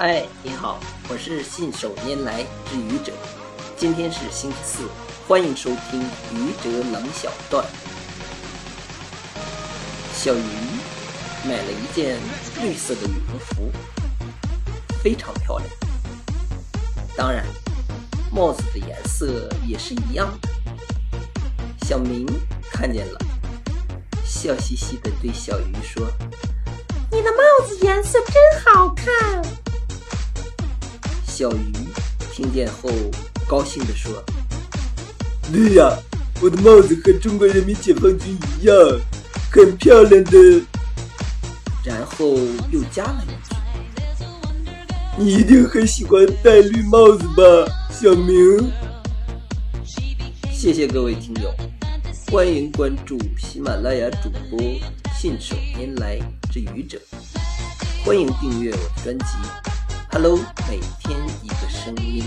[0.00, 3.12] 嗨，你好，我是信手拈来之愚者。
[3.76, 4.84] 今天是星期四，
[5.26, 6.00] 欢迎收听
[6.32, 7.66] 愚者冷小段。
[10.14, 10.40] 小鱼
[11.44, 12.16] 买了一件
[12.62, 13.72] 绿色的羽绒服，
[15.02, 15.68] 非常漂亮。
[17.16, 17.44] 当然，
[18.30, 20.48] 帽子的颜色也是一样的。
[21.84, 22.24] 小明
[22.70, 23.18] 看见了，
[24.24, 26.06] 笑嘻嘻地对小鱼说
[27.10, 28.34] ：“你的帽子颜色真
[28.64, 28.87] 好。”
[31.38, 31.72] 小鱼
[32.32, 32.90] 听见后，
[33.46, 34.12] 高兴地说
[35.52, 35.96] ：“对呀，
[36.40, 38.74] 我的帽子和中国人民解放军一样，
[39.48, 40.60] 很漂亮的。”
[41.86, 42.36] 然后
[42.72, 43.54] 又加了一句
[45.16, 48.72] ：“你一定很喜欢戴绿帽子吧，小明？”
[50.50, 51.54] 谢谢各位听友，
[52.32, 54.58] 欢迎关注喜马拉雅主播
[55.16, 56.18] 信手拈来
[56.52, 56.98] 之愚者，
[58.04, 59.77] 欢迎订阅我的专辑。
[60.10, 62.24] Hello，每天一个声音。